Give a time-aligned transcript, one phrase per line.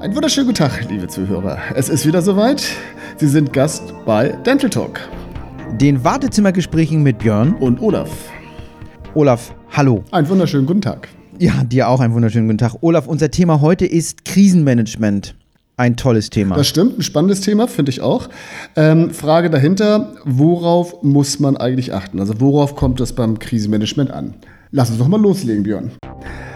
[0.00, 1.58] Einen wunderschönen guten Tag, liebe Zuhörer.
[1.74, 2.62] Es ist wieder soweit.
[3.16, 5.00] Sie sind Gast bei Dental Talk.
[5.80, 8.08] Den Wartezimmergesprächen mit Björn und Olaf.
[9.14, 10.04] Olaf, hallo.
[10.12, 11.08] Einen wunderschönen guten Tag.
[11.40, 12.76] Ja, dir auch einen wunderschönen guten Tag.
[12.80, 15.34] Olaf, unser Thema heute ist Krisenmanagement.
[15.76, 16.54] Ein tolles Thema.
[16.54, 18.28] Das stimmt, ein spannendes Thema, finde ich auch.
[18.76, 22.20] Ähm, Frage dahinter, worauf muss man eigentlich achten?
[22.20, 24.34] Also worauf kommt es beim Krisenmanagement an?
[24.70, 25.92] Lass uns doch mal loslegen, Björn.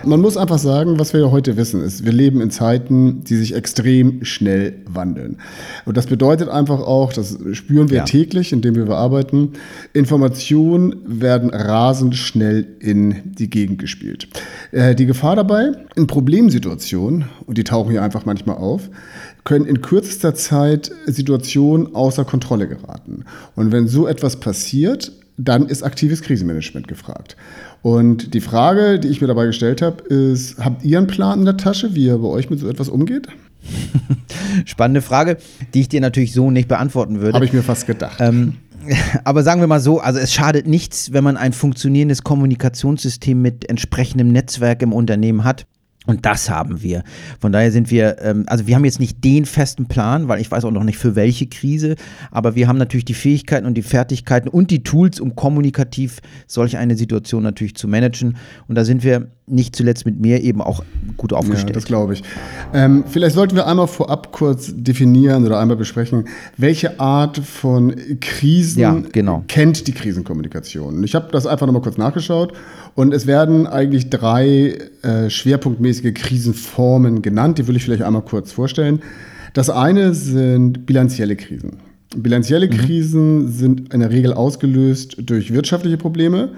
[0.04, 3.36] Man muss einfach sagen, was wir ja heute wissen, ist, wir leben in Zeiten, die
[3.36, 5.38] sich extrem schnell wandeln.
[5.84, 8.04] Und das bedeutet einfach auch, das spüren wir ja.
[8.04, 9.52] täglich, indem wir arbeiten,
[9.92, 14.28] Informationen werden rasend schnell in die Gegend gespielt.
[14.72, 18.90] Äh, die Gefahr dabei, in Problemsituationen, und die tauchen hier einfach manchmal auf,
[19.44, 23.24] können in kürzester Zeit Situationen außer Kontrolle geraten.
[23.54, 27.36] Und wenn so etwas passiert, dann ist aktives Krisenmanagement gefragt.
[27.82, 31.44] Und die Frage, die ich mir dabei gestellt habe, ist, habt ihr einen Plan in
[31.44, 33.26] der Tasche, wie ihr bei euch mit so etwas umgeht?
[34.64, 35.36] Spannende Frage,
[35.74, 37.34] die ich dir natürlich so nicht beantworten würde.
[37.34, 38.18] Habe ich mir fast gedacht.
[38.20, 38.54] Ähm,
[39.24, 43.68] aber sagen wir mal so, also es schadet nichts, wenn man ein funktionierendes Kommunikationssystem mit
[43.68, 45.66] entsprechendem Netzwerk im Unternehmen hat.
[46.06, 47.04] Und das haben wir.
[47.40, 50.50] Von daher sind wir, ähm, also wir haben jetzt nicht den festen Plan, weil ich
[50.50, 51.94] weiß auch noch nicht für welche Krise,
[52.30, 56.76] aber wir haben natürlich die Fähigkeiten und die Fertigkeiten und die Tools, um kommunikativ solch
[56.76, 58.36] eine Situation natürlich zu managen.
[58.66, 60.82] Und da sind wir nicht zuletzt mit mir eben auch
[61.16, 61.70] gut aufgestellt.
[61.70, 62.22] Ja, das glaube ich.
[62.72, 66.24] Ähm, vielleicht sollten wir einmal vorab kurz definieren oder einmal besprechen,
[66.56, 69.44] welche Art von Krisen ja, genau.
[69.48, 71.02] kennt die Krisenkommunikation.
[71.04, 72.54] Ich habe das einfach nochmal kurz nachgeschaut
[72.94, 77.58] und es werden eigentlich drei äh, schwerpunktmäßige Krisenformen genannt.
[77.58, 79.00] Die will ich vielleicht einmal kurz vorstellen.
[79.54, 81.78] Das eine sind bilanzielle Krisen.
[82.16, 82.70] Bilanzielle mhm.
[82.70, 86.50] Krisen sind in der Regel ausgelöst durch wirtschaftliche Probleme.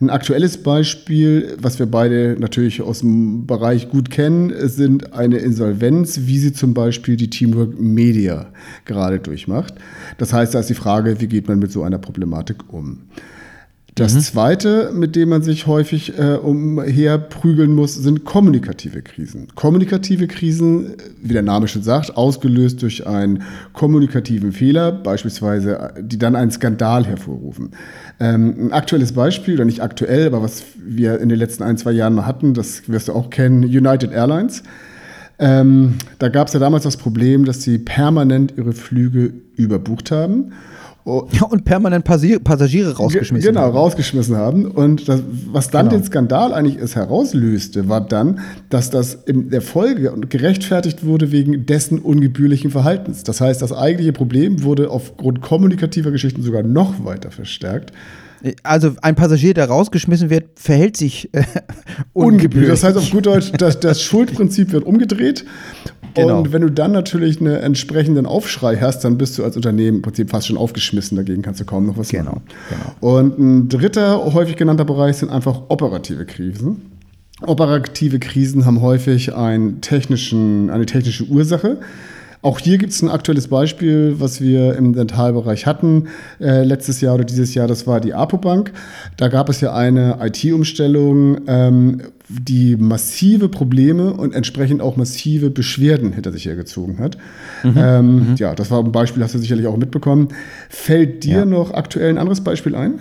[0.00, 6.22] Ein aktuelles Beispiel, was wir beide natürlich aus dem Bereich gut kennen, sind eine Insolvenz,
[6.24, 8.46] wie sie zum Beispiel die Teamwork Media
[8.86, 9.74] gerade durchmacht.
[10.18, 13.02] Das heißt, da ist die Frage, wie geht man mit so einer Problematik um?
[13.94, 14.20] Das mhm.
[14.20, 19.46] Zweite, mit dem man sich häufig äh, umherprügeln muss, sind kommunikative Krisen.
[19.54, 26.34] Kommunikative Krisen, wie der Name schon sagt, ausgelöst durch einen kommunikativen Fehler, beispielsweise, die dann
[26.34, 27.70] einen Skandal hervorrufen.
[28.18, 31.92] Ähm, ein aktuelles Beispiel, oder nicht aktuell, aber was wir in den letzten ein, zwei
[31.92, 34.64] Jahren mal hatten, das wirst du auch kennen, United Airlines.
[35.38, 40.52] Ähm, da gab es ja damals das Problem, dass sie permanent ihre Flüge überbucht haben
[41.06, 41.28] Oh.
[41.32, 43.72] Ja, und permanent Passagiere rausgeschmissen genau, haben.
[43.72, 44.66] Genau, rausgeschmissen haben.
[44.70, 45.20] Und das,
[45.52, 46.00] was dann genau.
[46.00, 51.66] den Skandal eigentlich es herauslöste, war dann, dass das in der Folge gerechtfertigt wurde wegen
[51.66, 53.22] dessen ungebührlichen Verhaltens.
[53.22, 57.92] Das heißt, das eigentliche Problem wurde aufgrund kommunikativer Geschichten sogar noch weiter verstärkt.
[58.62, 61.44] Also ein Passagier, der rausgeschmissen wird, verhält sich äh,
[62.12, 62.68] ungebührlich.
[62.68, 65.44] Das heißt auf gut Deutsch, das, das Schuldprinzip wird umgedreht.
[66.14, 66.38] Genau.
[66.38, 70.02] Und wenn du dann natürlich einen entsprechenden Aufschrei hast, dann bist du als Unternehmen im
[70.02, 71.16] Prinzip fast schon aufgeschmissen.
[71.16, 72.24] Dagegen kannst du kaum noch was genau.
[72.24, 72.42] machen.
[72.70, 73.14] Genau.
[73.14, 76.82] Und ein dritter häufig genannter Bereich sind einfach operative Krisen.
[77.40, 81.78] Operative Krisen haben häufig einen technischen, eine technische Ursache.
[82.44, 87.14] Auch hier gibt es ein aktuelles Beispiel, was wir im Dentalbereich hatten äh, letztes Jahr
[87.14, 87.66] oder dieses Jahr.
[87.66, 88.70] Das war die Apobank.
[89.16, 96.12] Da gab es ja eine IT-Umstellung, ähm, die massive Probleme und entsprechend auch massive Beschwerden
[96.12, 97.16] hinter sich hergezogen hat.
[97.62, 97.72] Mhm.
[97.78, 98.34] Ähm, mhm.
[98.36, 100.28] Ja, das war ein Beispiel, hast du sicherlich auch mitbekommen.
[100.68, 101.44] Fällt dir ja.
[101.46, 103.00] noch aktuell ein anderes Beispiel ein?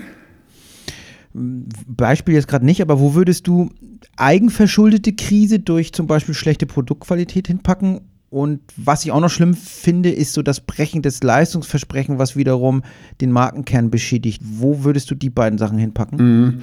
[1.34, 3.72] Beispiel jetzt gerade nicht, aber wo würdest du
[4.16, 8.00] eigenverschuldete Krise durch zum Beispiel schlechte Produktqualität hinpacken
[8.34, 12.82] und was ich auch noch schlimm finde, ist so das Brechen des Leistungsversprechens, was wiederum
[13.22, 14.42] den Markenkern beschädigt.
[14.44, 16.18] Wo würdest du die beiden Sachen hinpacken?
[16.18, 16.62] Mhm.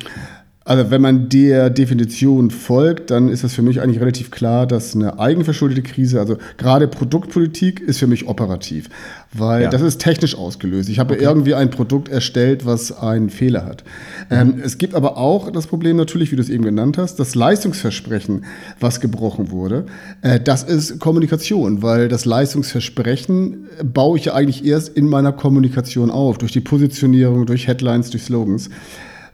[0.67, 4.95] Also wenn man der Definition folgt, dann ist das für mich eigentlich relativ klar, dass
[4.95, 8.91] eine eigenverschuldete Krise, also gerade Produktpolitik, ist für mich operativ,
[9.33, 9.71] weil ja.
[9.71, 10.91] das ist technisch ausgelöst.
[10.91, 11.25] Ich habe okay.
[11.25, 13.85] irgendwie ein Produkt erstellt, was einen Fehler hat.
[14.29, 14.37] Mhm.
[14.37, 17.35] Ähm, es gibt aber auch das Problem natürlich, wie du es eben genannt hast, das
[17.35, 18.45] Leistungsversprechen,
[18.79, 19.87] was gebrochen wurde.
[20.21, 26.11] Äh, das ist Kommunikation, weil das Leistungsversprechen baue ich ja eigentlich erst in meiner Kommunikation
[26.11, 28.69] auf, durch die Positionierung, durch Headlines, durch Slogans.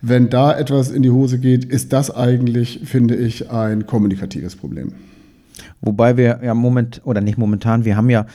[0.02, 4.92] Wenn da etwas in die Hose geht, ist das eigentlich, finde ich, ein kommunikatives Problem.
[5.80, 8.26] Wobei wir ja moment, oder nicht momentan, wir haben ja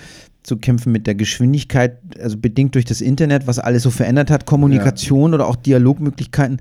[0.44, 4.46] zu kämpfen mit der Geschwindigkeit, also bedingt durch das Internet, was alles so verändert hat,
[4.46, 5.36] Kommunikation ja.
[5.36, 6.60] oder auch Dialogmöglichkeiten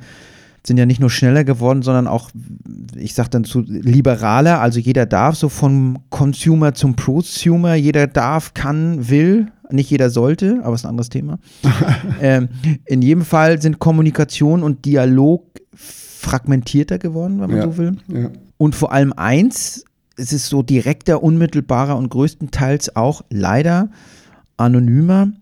[0.67, 2.31] sind ja nicht nur schneller geworden, sondern auch,
[2.94, 8.52] ich sage dann zu liberaler, also jeder darf so vom Consumer zum Prosumer, jeder darf,
[8.52, 11.38] kann, will, nicht jeder sollte, aber ist ein anderes Thema.
[12.20, 12.49] ähm,
[12.87, 15.44] in jedem Fall sind Kommunikation und Dialog
[15.75, 17.96] fragmentierter geworden, wenn man ja, so will.
[18.08, 18.31] Ja.
[18.58, 19.84] Und vor allem eins,
[20.17, 23.90] es ist so direkter, unmittelbarer und größtenteils auch leider
[24.56, 25.32] anonymer.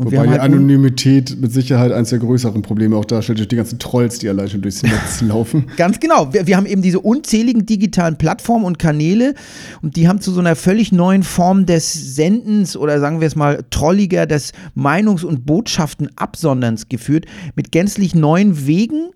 [0.00, 3.56] Und Wobei die halt Anonymität mit Sicherheit eines der größeren Probleme auch darstellt, durch die
[3.56, 5.66] ganzen Trolls, die allein schon durchs Netz laufen.
[5.76, 6.32] Ganz genau.
[6.32, 9.34] Wir, wir, haben eben diese unzähligen digitalen Plattformen und Kanäle
[9.82, 13.36] und die haben zu so einer völlig neuen Form des Sendens oder sagen wir es
[13.36, 19.10] mal trolliger des Meinungs- und Botschaftenabsonderns geführt, mit gänzlich neuen Wegen.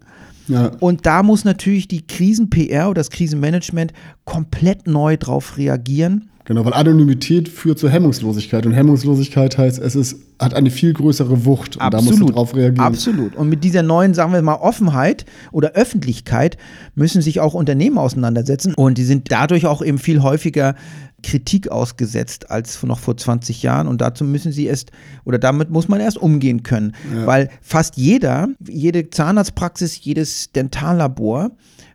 [0.48, 0.72] Ja.
[0.80, 3.94] Und da muss natürlich die Krisen-PR oder das Krisenmanagement
[4.26, 6.28] komplett neu drauf reagieren.
[6.46, 11.46] Genau, weil Anonymität führt zur Hemmungslosigkeit und Hemmungslosigkeit heißt, es ist, hat eine viel größere
[11.46, 11.92] Wucht und Absolut.
[11.92, 12.86] da musst du drauf reagieren.
[12.86, 13.34] Absolut.
[13.34, 16.58] Und mit dieser neuen, sagen wir mal, Offenheit oder Öffentlichkeit
[16.94, 20.74] müssen sich auch Unternehmen auseinandersetzen und die sind dadurch auch eben viel häufiger
[21.22, 24.90] Kritik ausgesetzt als noch vor 20 Jahren und dazu müssen sie erst
[25.24, 27.26] oder damit muss man erst umgehen können, ja.
[27.26, 31.52] weil fast jeder, jede Zahnarztpraxis, jedes Dentallabor,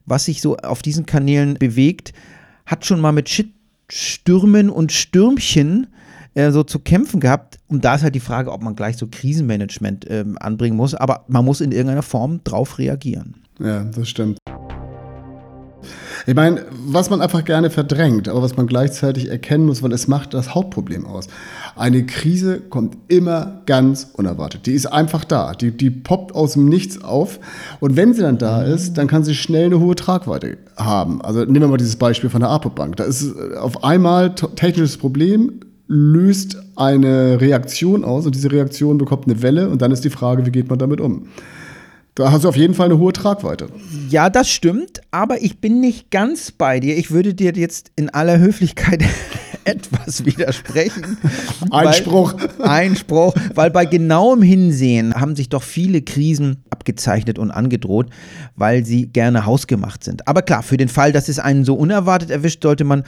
[0.07, 2.13] was sich so auf diesen Kanälen bewegt,
[2.66, 3.59] hat schon mal mit Shit
[3.92, 5.88] Stürmen und Stürmchen
[6.34, 7.60] äh, so zu kämpfen gehabt.
[7.68, 10.96] Und da ist halt die Frage, ob man gleich so Krisenmanagement äh, anbringen muss.
[10.96, 13.36] Aber man muss in irgendeiner Form drauf reagieren.
[13.60, 14.39] Ja, das stimmt.
[16.30, 20.08] Ich meine, was man einfach gerne verdrängt, aber was man gleichzeitig erkennen muss, weil es
[20.08, 21.26] macht das Hauptproblem aus.
[21.76, 24.68] Eine Krise kommt immer ganz unerwartet.
[24.68, 25.54] Die ist einfach da.
[25.54, 27.40] Die, die poppt aus dem Nichts auf.
[27.80, 31.20] Und wenn sie dann da ist, dann kann sie schnell eine hohe Tragweite haben.
[31.24, 32.98] Also nehmen wir mal dieses Beispiel von der APO-Bank.
[32.98, 39.26] Da ist äh, auf einmal technisches Problem, löst eine Reaktion aus und diese Reaktion bekommt
[39.26, 41.26] eine Welle und dann ist die Frage, wie geht man damit um?
[42.19, 43.69] Da hast du auf jeden Fall eine hohe Tragweite.
[44.10, 46.98] Ja, das stimmt, aber ich bin nicht ganz bei dir.
[46.98, 49.06] Ich würde dir jetzt in aller Höflichkeit
[49.63, 51.18] etwas widersprechen.
[51.71, 52.33] Einspruch.
[52.60, 58.10] Einspruch, weil bei genauem Hinsehen haben sich doch viele Krisen abgezeichnet und angedroht,
[58.57, 60.27] weil sie gerne hausgemacht sind.
[60.27, 63.06] Aber klar, für den Fall, dass es einen so unerwartet erwischt, sollte man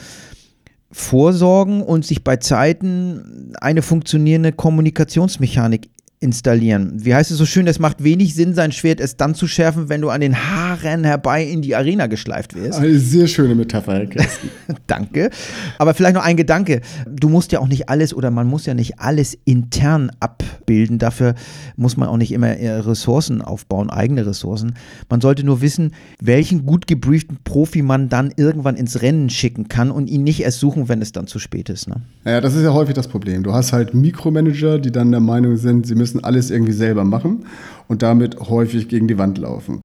[0.89, 5.89] vorsorgen und sich bei Zeiten eine funktionierende Kommunikationsmechanik
[6.21, 6.93] installieren.
[7.03, 9.89] Wie heißt es so schön, es macht wenig Sinn, sein Schwert erst dann zu schärfen,
[9.89, 12.77] wenn du an den Haaren herbei in die Arena geschleift wirst.
[12.77, 14.07] Eine sehr schöne Metapher, Herr.
[14.87, 15.31] Danke.
[15.79, 16.81] Aber vielleicht noch ein Gedanke.
[17.09, 20.99] Du musst ja auch nicht alles oder man muss ja nicht alles intern abbilden.
[20.99, 21.33] Dafür
[21.75, 24.75] muss man auch nicht immer Ressourcen aufbauen, eigene Ressourcen.
[25.09, 29.89] Man sollte nur wissen, welchen gut gebrieften Profi man dann irgendwann ins Rennen schicken kann
[29.89, 31.87] und ihn nicht erst suchen, wenn es dann zu spät ist.
[31.87, 31.95] Ne?
[32.25, 33.41] Ja, das ist ja häufig das Problem.
[33.41, 37.03] Du hast halt Mikromanager, die dann der Meinung sind, sie müssen müssen alles irgendwie selber
[37.03, 37.45] machen
[37.87, 39.80] und damit häufig gegen die Wand laufen.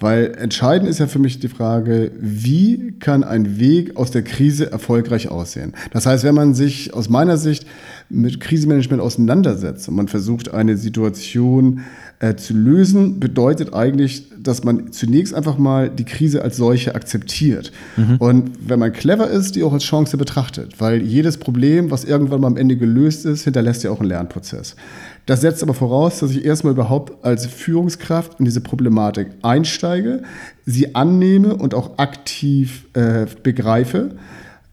[0.00, 4.72] Weil entscheidend ist ja für mich die Frage, wie kann ein Weg aus der Krise
[4.72, 5.74] erfolgreich aussehen?
[5.92, 7.66] Das heißt, wenn man sich aus meiner Sicht
[8.08, 11.80] mit Krisenmanagement auseinandersetzt und man versucht, eine Situation
[12.18, 17.70] äh, zu lösen, bedeutet eigentlich, dass man zunächst einfach mal die Krise als solche akzeptiert.
[17.96, 18.16] Mhm.
[18.18, 22.40] Und wenn man clever ist, die auch als Chance betrachtet, weil jedes Problem, was irgendwann
[22.40, 24.76] mal am Ende gelöst ist, hinterlässt ja auch einen Lernprozess.
[25.26, 30.22] Das setzt aber voraus, dass ich erstmal überhaupt als Führungskraft in diese Problematik einsteige,
[30.66, 34.16] sie annehme und auch aktiv äh, begreife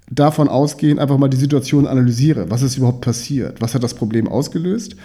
[0.09, 2.49] davon ausgehen, einfach mal die Situation analysiere.
[2.49, 3.61] Was ist überhaupt passiert?
[3.61, 4.95] Was hat das Problem ausgelöst?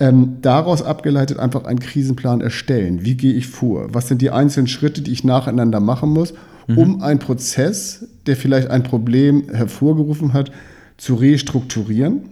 [0.00, 3.04] Ähm, daraus abgeleitet einfach einen Krisenplan erstellen.
[3.04, 3.94] Wie gehe ich vor?
[3.94, 6.34] Was sind die einzelnen Schritte, die ich nacheinander machen muss,
[6.66, 6.78] mhm.
[6.78, 10.50] um einen Prozess, der vielleicht ein Problem hervorgerufen hat,
[10.96, 12.22] zu restrukturieren?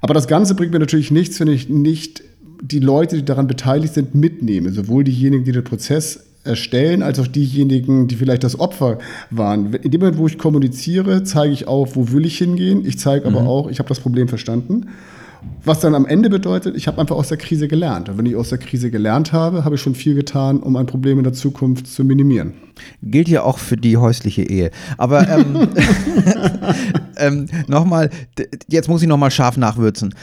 [0.00, 2.22] Aber das Ganze bringt mir natürlich nichts, wenn ich nicht
[2.60, 4.70] die Leute, die daran beteiligt sind, mitnehme.
[4.70, 8.98] Sowohl diejenigen, die den Prozess erstellen, als auch diejenigen, die vielleicht das Opfer
[9.30, 9.74] waren.
[9.74, 12.84] In dem Moment, wo ich kommuniziere, zeige ich auf, wo will ich hingehen.
[12.86, 13.36] Ich zeige mhm.
[13.36, 14.86] aber auch, ich habe das Problem verstanden.
[15.64, 18.08] Was dann am Ende bedeutet, ich habe einfach aus der Krise gelernt.
[18.08, 20.86] Und wenn ich aus der Krise gelernt habe, habe ich schon viel getan, um ein
[20.86, 22.54] Problem in der Zukunft zu minimieren.
[23.02, 24.70] Gilt ja auch für die häusliche Ehe.
[24.96, 25.68] Aber ähm,
[27.16, 28.10] ähm, nochmal,
[28.68, 30.14] jetzt muss ich nochmal scharf nachwürzen.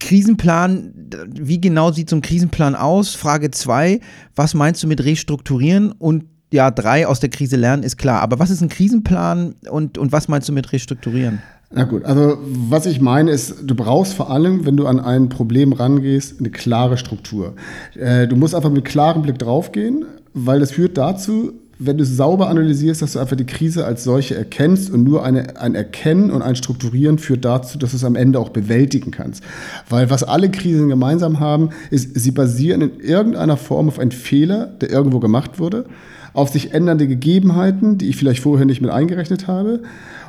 [0.00, 0.92] Krisenplan,
[1.28, 3.14] wie genau sieht so ein Krisenplan aus?
[3.14, 4.00] Frage 2,
[4.34, 5.92] was meinst du mit restrukturieren?
[5.92, 8.20] Und ja, drei aus der Krise lernen ist klar.
[8.20, 11.40] Aber was ist ein Krisenplan und, und was meinst du mit restrukturieren?
[11.74, 15.30] Na gut, also was ich meine ist, du brauchst vor allem, wenn du an ein
[15.30, 17.54] Problem rangehst, eine klare Struktur.
[17.98, 22.16] Äh, du musst einfach mit klarem Blick draufgehen, weil das führt dazu, wenn du es
[22.16, 26.30] sauber analysierst, dass du einfach die Krise als solche erkennst und nur eine, ein Erkennen
[26.30, 29.42] und ein Strukturieren führt dazu, dass du es am Ende auch bewältigen kannst.
[29.88, 34.66] Weil was alle Krisen gemeinsam haben, ist, sie basieren in irgendeiner Form auf einen Fehler,
[34.66, 35.86] der irgendwo gemacht wurde
[36.32, 39.82] auf sich ändernde Gegebenheiten, die ich vielleicht vorher nicht mit eingerechnet habe.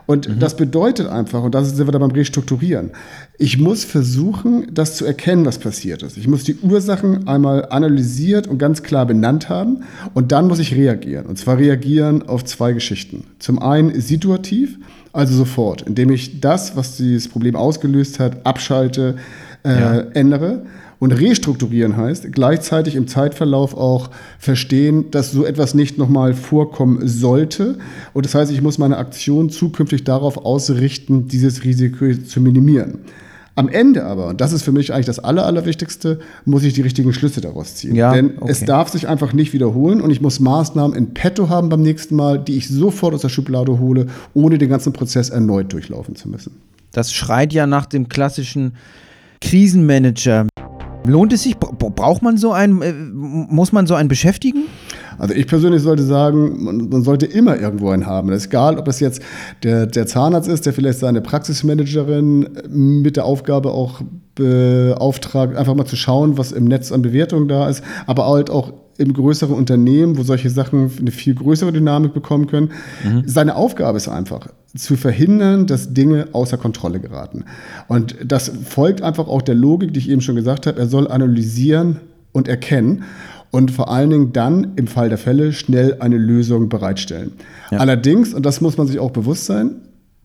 [0.06, 0.40] Und mhm.
[0.40, 2.92] das bedeutet einfach, und da sind wir dann beim Restrukturieren,
[3.38, 6.18] ich muss versuchen, das zu erkennen, was passiert ist.
[6.18, 9.84] Ich muss die Ursachen einmal analysiert und ganz klar benannt haben
[10.14, 11.26] und dann muss ich reagieren.
[11.26, 13.26] Und zwar reagieren auf zwei Geschichten.
[13.40, 14.78] Zum einen situativ,
[15.14, 19.16] also sofort, indem ich das, was dieses Problem ausgelöst hat, abschalte,
[19.64, 20.00] äh, ja.
[20.14, 20.66] ändere.
[21.04, 27.78] Und restrukturieren heißt gleichzeitig im Zeitverlauf auch verstehen, dass so etwas nicht nochmal vorkommen sollte.
[28.14, 33.00] Und das heißt, ich muss meine Aktion zukünftig darauf ausrichten, dieses Risiko zu minimieren.
[33.56, 36.84] Am Ende aber, und das ist für mich eigentlich das Aller, Allerwichtigste, muss ich die
[36.84, 37.96] richtigen Schlüsse daraus ziehen.
[37.96, 38.50] Ja, Denn okay.
[38.50, 42.16] es darf sich einfach nicht wiederholen und ich muss Maßnahmen in petto haben beim nächsten
[42.16, 46.30] Mal, die ich sofort aus der Schublade hole, ohne den ganzen Prozess erneut durchlaufen zu
[46.30, 46.54] müssen.
[46.94, 48.76] Das schreit ja nach dem klassischen
[49.42, 50.48] Krisenmanager.
[51.06, 51.58] Lohnt es sich?
[51.58, 54.64] Braucht man so einen, äh, muss man so einen beschäftigen?
[55.18, 58.30] Also ich persönlich sollte sagen, man, sollte immer irgendwo einen haben.
[58.30, 59.22] Das ist egal, ob das jetzt
[59.64, 64.02] der, der Zahnarzt ist, der vielleicht seine Praxismanagerin mit der Aufgabe auch
[64.36, 68.74] beauftragt, einfach mal zu schauen, was im Netz an Bewertungen da ist, aber halt auch
[68.98, 72.72] im größeren Unternehmen, wo solche Sachen eine viel größere Dynamik bekommen können.
[73.04, 73.24] Mhm.
[73.26, 77.46] Seine Aufgabe ist einfach, zu verhindern, dass Dinge außer Kontrolle geraten.
[77.88, 80.80] Und das folgt einfach auch der Logik, die ich eben schon gesagt habe.
[80.80, 82.00] Er soll analysieren
[82.32, 83.04] und erkennen
[83.52, 87.34] und vor allen Dingen dann im Fall der Fälle schnell eine Lösung bereitstellen.
[87.70, 87.78] Ja.
[87.78, 89.76] Allerdings, und das muss man sich auch bewusst sein,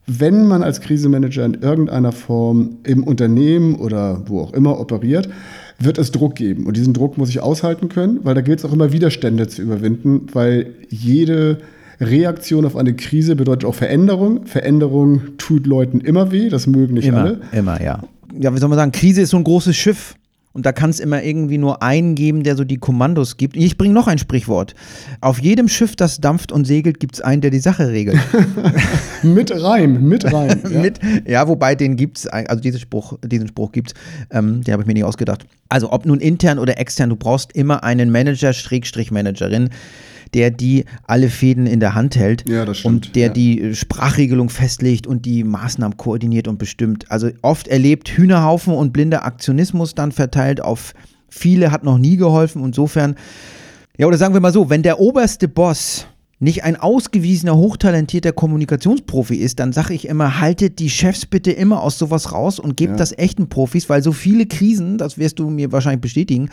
[0.07, 5.29] wenn man als Krisenmanager in irgendeiner Form im Unternehmen oder wo auch immer operiert,
[5.79, 6.67] wird es Druck geben.
[6.67, 9.63] Und diesen Druck muss ich aushalten können, weil da gilt es auch immer Widerstände zu
[9.63, 11.59] überwinden, weil jede
[12.01, 14.47] Reaktion auf eine Krise bedeutet auch Veränderung.
[14.47, 17.41] Veränderung tut Leuten immer weh, das mögen nicht immer, alle.
[17.53, 18.03] Immer, ja.
[18.39, 20.15] Ja, wie soll man sagen, Krise ist so ein großes Schiff.
[20.59, 23.57] Und da kann es immer irgendwie nur einen geben, der so die Kommandos gibt.
[23.57, 24.75] Ich bringe noch ein Sprichwort.
[25.21, 28.19] Auf jedem Schiff, das dampft und segelt, gibt es einen, der die Sache regelt.
[29.23, 30.59] mit Reim, mit Reim.
[30.69, 33.95] Ja, mit, ja wobei den gibt es, also diesen Spruch, diesen Spruch gibt es,
[34.37, 35.47] ähm, den habe ich mir nicht ausgedacht.
[35.69, 39.71] Also ob nun intern oder extern, du brauchst immer einen Manager, Schrägstrich Managerin,
[40.35, 43.33] der die alle Fäden in der Hand hält ja, und der ja.
[43.33, 47.11] die Sprachregelung festlegt und die Maßnahmen koordiniert und bestimmt.
[47.11, 50.95] Also oft erlebt Hühnerhaufen und blinder Aktionismus dann verteilt auf
[51.29, 52.65] viele hat noch nie geholfen.
[52.65, 53.17] Insofern,
[53.97, 56.07] ja, oder sagen wir mal so, wenn der oberste Boss
[56.41, 61.83] nicht ein ausgewiesener, hochtalentierter Kommunikationsprofi ist, dann sage ich immer, haltet die Chefs bitte immer
[61.83, 62.97] aus sowas raus und gebt ja.
[62.97, 66.51] das echten Profis, weil so viele Krisen, das wirst du mir wahrscheinlich bestätigen,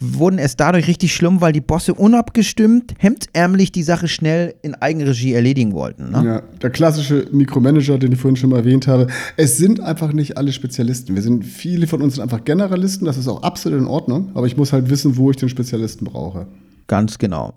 [0.00, 5.34] wurden erst dadurch richtig schlimm, weil die Bosse unabgestimmt, hemdsärmlich die Sache schnell in Eigenregie
[5.34, 6.10] erledigen wollten.
[6.12, 6.22] Ne?
[6.24, 9.08] Ja, der klassische Mikromanager, den ich vorhin schon mal erwähnt habe.
[9.36, 11.14] Es sind einfach nicht alle Spezialisten.
[11.14, 14.46] Wir sind, viele von uns sind einfach Generalisten, das ist auch absolut in Ordnung, aber
[14.46, 16.46] ich muss halt wissen, wo ich den Spezialisten brauche.
[16.86, 17.54] Ganz genau.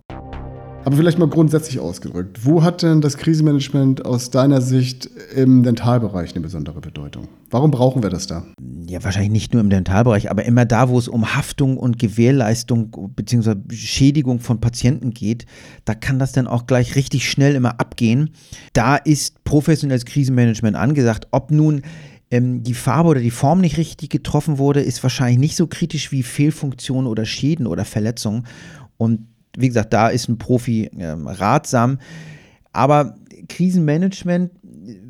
[0.90, 2.48] Aber vielleicht mal grundsätzlich ausgedrückt.
[2.48, 7.28] Wo hat denn das Krisenmanagement aus deiner Sicht im Dentalbereich eine besondere Bedeutung?
[7.52, 8.44] Warum brauchen wir das da?
[8.88, 12.90] Ja, wahrscheinlich nicht nur im Dentalbereich, aber immer da, wo es um Haftung und Gewährleistung
[13.16, 13.58] bzw.
[13.72, 15.46] Schädigung von Patienten geht,
[15.86, 18.32] da kann das dann auch gleich richtig schnell immer abgehen.
[18.74, 21.28] Da ist professionelles Krisenmanagement angesagt.
[21.30, 21.84] Ob nun
[22.32, 26.12] ähm, die Farbe oder die Form nicht richtig getroffen wurde, ist wahrscheinlich nicht so kritisch
[26.12, 28.48] wie Fehlfunktionen oder Schäden oder Verletzungen.
[28.98, 29.28] Und
[29.60, 32.00] wie gesagt, da ist ein Profi äh, ratsam.
[32.72, 33.16] Aber
[33.48, 34.52] Krisenmanagement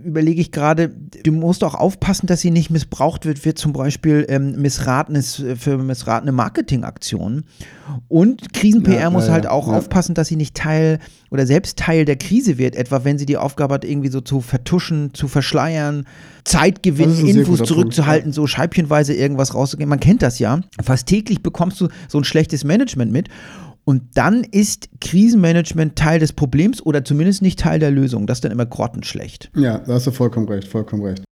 [0.04, 4.26] überlege ich gerade, du musst auch aufpassen, dass sie nicht missbraucht wird, wird zum Beispiel
[4.30, 7.46] ähm, missratenes, äh, für missratene Marketingaktionen.
[8.08, 9.78] Und Krisen-PR ja, muss ja, halt auch ja.
[9.78, 11.00] aufpassen, dass sie nicht Teil
[11.32, 14.42] oder selbst Teil der Krise wird, etwa wenn sie die Aufgabe hat, irgendwie so zu
[14.42, 16.06] vertuschen, zu verschleiern,
[16.44, 19.90] Zeit gewinnen, Infos zurückzuhalten, Punkt, so scheibchenweise irgendwas rauszugehen.
[19.90, 20.60] Man kennt das ja.
[20.82, 23.30] Fast täglich bekommst du so ein schlechtes Management mit.
[23.90, 28.28] Und dann ist Krisenmanagement Teil des Problems oder zumindest nicht Teil der Lösung.
[28.28, 29.50] Das ist dann immer grottenschlecht.
[29.56, 31.24] Ja, da hast du vollkommen recht, vollkommen recht.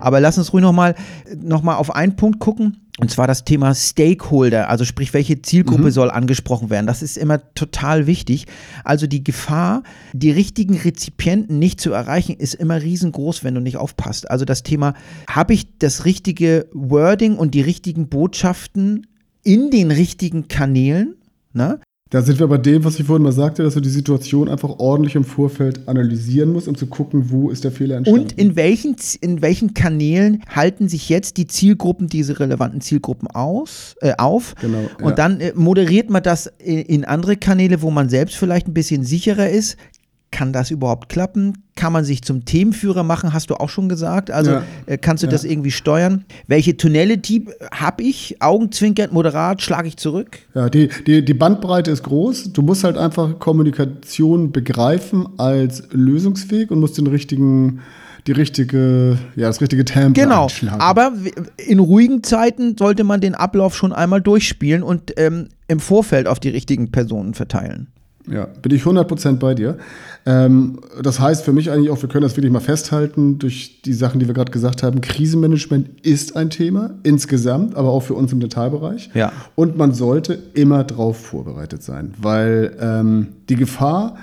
[0.00, 0.96] Aber lass uns ruhig nochmal
[1.40, 2.78] noch mal auf einen Punkt gucken.
[2.98, 5.90] Und zwar das Thema Stakeholder, also sprich, welche Zielgruppe mhm.
[5.92, 6.88] soll angesprochen werden.
[6.88, 8.46] Das ist immer total wichtig.
[8.82, 13.76] Also die Gefahr, die richtigen Rezipienten nicht zu erreichen, ist immer riesengroß, wenn du nicht
[13.76, 14.28] aufpasst.
[14.28, 14.94] Also das Thema,
[15.30, 19.06] habe ich das richtige Wording und die richtigen Botschaften
[19.44, 21.14] in den richtigen Kanälen?
[21.58, 21.80] Ne?
[22.10, 24.78] Da sind wir bei dem, was ich vorhin mal sagte, dass du die Situation einfach
[24.78, 28.22] ordentlich im Vorfeld analysieren musst, um zu gucken, wo ist der Fehler entstanden.
[28.22, 33.94] Und in welchen, in welchen Kanälen halten sich jetzt die Zielgruppen, diese relevanten Zielgruppen aus,
[34.00, 34.54] äh, auf?
[34.62, 34.88] Genau.
[35.02, 35.14] Und ja.
[35.16, 39.04] dann äh, moderiert man das in, in andere Kanäle, wo man selbst vielleicht ein bisschen
[39.04, 39.76] sicherer ist,
[40.30, 41.64] kann das überhaupt klappen?
[41.74, 44.30] Kann man sich zum Themenführer machen, hast du auch schon gesagt.
[44.30, 44.62] Also Ja.
[44.86, 45.30] äh, kannst du Ja.
[45.30, 46.24] das irgendwie steuern?
[46.46, 48.36] Welche Tonality habe ich?
[48.40, 50.38] Augenzwinkernd, moderat, schlage ich zurück?
[50.54, 52.52] Ja, die, die, die Bandbreite ist groß.
[52.52, 57.80] Du musst halt einfach Kommunikation begreifen als lösungsfähig und musst den richtigen,
[58.26, 60.44] die richtige, ja, das richtige Tempo Genau.
[60.44, 60.80] einschlagen.
[60.80, 61.12] Aber
[61.56, 66.38] in ruhigen Zeiten sollte man den Ablauf schon einmal durchspielen und ähm, im Vorfeld auf
[66.40, 67.88] die richtigen Personen verteilen.
[68.30, 69.78] Ja, bin ich 100% bei dir.
[70.26, 73.92] Ähm, das heißt für mich eigentlich auch, wir können das wirklich mal festhalten, durch die
[73.92, 78.32] Sachen, die wir gerade gesagt haben, Krisenmanagement ist ein Thema insgesamt, aber auch für uns
[78.32, 79.10] im Detailbereich.
[79.14, 79.32] Ja.
[79.54, 84.16] Und man sollte immer darauf vorbereitet sein, weil ähm, die Gefahr,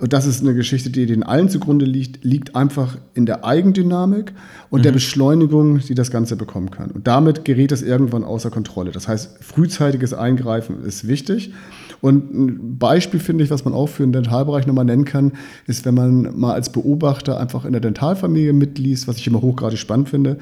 [0.00, 4.32] und das ist eine Geschichte, die den allen zugrunde liegt, liegt einfach in der Eigendynamik
[4.70, 6.92] und der Beschleunigung, die das Ganze bekommen kann.
[6.92, 8.92] Und damit gerät es irgendwann außer Kontrolle.
[8.92, 11.52] Das heißt, frühzeitiges Eingreifen ist wichtig.
[12.00, 15.32] Und ein Beispiel, finde ich, was man auch für den Dentalbereich nochmal nennen kann,
[15.66, 19.80] ist, wenn man mal als Beobachter einfach in der Dentalfamilie mitliest, was ich immer hochgradig
[19.80, 20.38] spannend finde,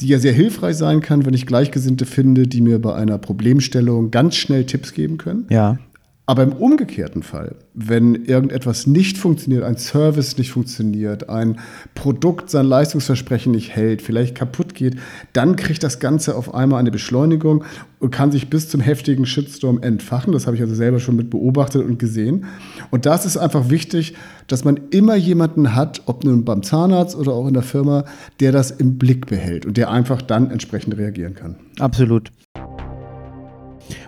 [0.00, 4.10] die ja sehr hilfreich sein kann, wenn ich Gleichgesinnte finde, die mir bei einer Problemstellung
[4.10, 5.46] ganz schnell Tipps geben können.
[5.48, 5.78] Ja.
[6.28, 11.58] Aber im umgekehrten Fall, wenn irgendetwas nicht funktioniert, ein Service nicht funktioniert, ein
[11.94, 14.96] Produkt sein Leistungsversprechen nicht hält, vielleicht kaputt geht,
[15.32, 17.64] dann kriegt das Ganze auf einmal eine Beschleunigung
[17.98, 20.34] und kann sich bis zum heftigen Shitstorm entfachen.
[20.34, 22.44] Das habe ich also selber schon mit beobachtet und gesehen.
[22.90, 24.14] Und das ist einfach wichtig,
[24.48, 28.04] dass man immer jemanden hat, ob nun beim Zahnarzt oder auch in der Firma,
[28.40, 31.56] der das im Blick behält und der einfach dann entsprechend reagieren kann.
[31.78, 32.30] Absolut.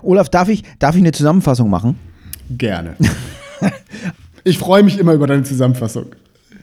[0.03, 2.10] Olaf, darf ich, darf ich eine Zusammenfassung machen?
[2.51, 2.97] Gerne.
[4.45, 6.07] Ich freue mich immer über deine Zusammenfassung.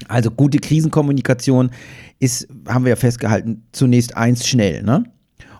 [0.07, 1.71] Also gute Krisenkommunikation
[2.19, 4.83] ist, haben wir ja festgehalten, zunächst eins schnell.
[4.83, 5.03] Ne?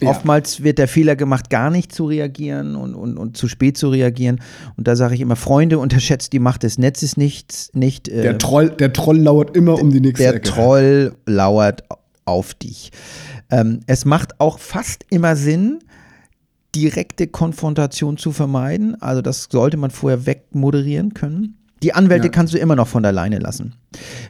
[0.02, 0.10] Ja.
[0.10, 3.90] Oftmals wird der Fehler gemacht, gar nicht zu reagieren und, und, und zu spät zu
[3.90, 4.42] reagieren.
[4.78, 7.70] Und da sage ich immer, Freunde, unterschätzt die Macht des Netzes nicht.
[7.74, 10.50] nicht äh, Der Troll, der Troll lauert immer um die nächste der Ecke.
[10.50, 11.84] Troll lauert
[12.26, 12.92] auf dich.
[13.50, 15.80] Ähm, es macht auch fast immer Sinn,
[16.82, 19.02] direkte Konfrontation zu vermeiden.
[19.02, 21.58] Also das sollte man vorher wegmoderieren können.
[21.84, 22.32] Die Anwälte Ja.
[22.32, 23.76] kannst du immer noch von der Leine lassen,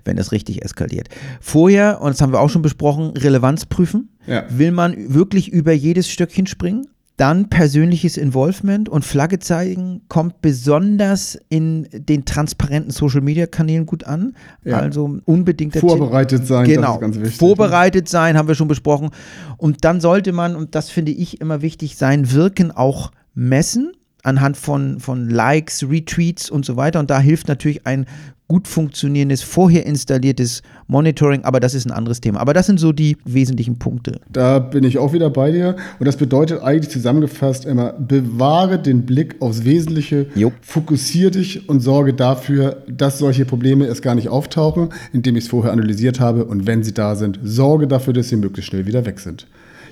[0.04, 1.08] wenn es richtig eskaliert.
[1.40, 4.10] Vorher, und das haben wir auch schon besprochen, Relevanz prüfen.
[4.26, 4.44] Ja.
[4.50, 6.88] Will man wirklich über jedes Stöckchen springen?
[7.18, 14.36] Dann persönliches Involvement und Flagge zeigen kommt besonders in den transparenten Social-Media-Kanälen gut an.
[14.64, 14.78] Ja.
[14.78, 15.90] Also unbedingt der Tipp.
[15.90, 16.94] Vorbereitet sein, Genau.
[16.94, 17.38] ist ganz wichtig.
[17.38, 19.10] Vorbereitet sein, haben wir schon besprochen.
[19.58, 24.58] Und dann sollte man, und das finde ich immer wichtig, sein Wirken auch messen anhand
[24.58, 27.00] von, von Likes, Retweets und so weiter.
[27.00, 28.06] Und da hilft natürlich ein
[28.48, 32.40] gut funktionierendes, vorher installiertes Monitoring, aber das ist ein anderes Thema.
[32.40, 34.22] Aber das sind so die wesentlichen Punkte.
[34.32, 35.76] Da bin ich auch wieder bei dir.
[36.00, 40.54] Und das bedeutet eigentlich zusammengefasst immer, bewahre den Blick aufs Wesentliche, Jo.
[40.62, 45.50] fokussier dich und sorge dafür, dass solche Probleme erst gar nicht auftauchen, indem ich es
[45.50, 46.46] vorher analysiert habe.
[46.46, 49.46] Und wenn sie da sind, sorge dafür, dass sie möglichst schnell wieder weg sind.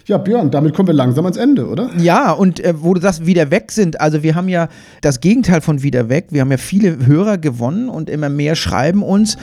[0.07, 1.89] Ja, Björn, damit kommen wir langsam ans Ende, oder?
[1.97, 4.67] Ja, und äh, wo du das wieder weg sind, also wir haben ja
[5.01, 6.27] das Gegenteil von wieder weg.
[6.29, 9.35] Wir haben ja viele Hörer gewonnen und immer mehr schreiben uns.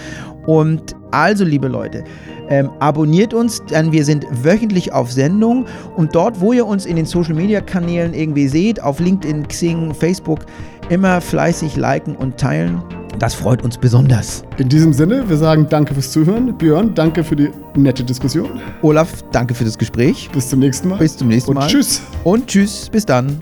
[0.47, 2.05] Und also, liebe Leute,
[2.49, 5.67] ähm, abonniert uns, denn wir sind wöchentlich auf Sendung.
[5.97, 9.93] Und dort, wo ihr uns in den Social Media Kanälen irgendwie seht, auf LinkedIn, Xing,
[9.93, 10.47] Facebook,
[10.91, 12.81] immer fleißig liken und teilen.
[13.23, 14.43] Das freut uns besonders.
[14.59, 16.59] In diesem Sinne, wir sagen danke fürs Zuhören.
[16.59, 18.61] Björn, danke für die nette Diskussion.
[18.83, 20.29] Olaf, danke für das Gespräch.
[20.33, 20.99] Bis zum nächsten Mal.
[20.99, 21.69] Bis zum nächsten und Mal.
[21.69, 22.03] Tschüss.
[22.25, 23.41] Und tschüss, bis dann.